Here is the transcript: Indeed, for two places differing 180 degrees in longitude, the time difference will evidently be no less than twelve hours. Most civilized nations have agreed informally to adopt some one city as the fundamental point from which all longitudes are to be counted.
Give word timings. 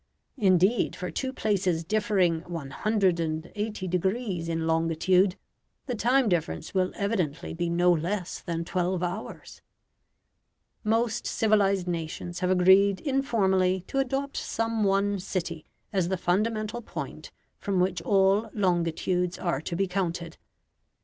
Indeed, 0.39 0.95
for 0.95 1.11
two 1.11 1.31
places 1.31 1.83
differing 1.83 2.39
180 2.47 3.87
degrees 3.87 4.49
in 4.49 4.65
longitude, 4.65 5.35
the 5.85 5.93
time 5.93 6.27
difference 6.27 6.73
will 6.73 6.91
evidently 6.95 7.53
be 7.53 7.69
no 7.69 7.91
less 7.91 8.39
than 8.39 8.65
twelve 8.65 9.03
hours. 9.03 9.61
Most 10.83 11.27
civilized 11.27 11.87
nations 11.87 12.39
have 12.39 12.49
agreed 12.49 12.99
informally 13.01 13.83
to 13.85 13.99
adopt 13.99 14.37
some 14.37 14.83
one 14.83 15.19
city 15.19 15.65
as 15.93 16.09
the 16.09 16.17
fundamental 16.17 16.81
point 16.81 17.29
from 17.59 17.79
which 17.79 18.01
all 18.01 18.49
longitudes 18.55 19.37
are 19.37 19.61
to 19.61 19.75
be 19.75 19.85
counted. 19.85 20.39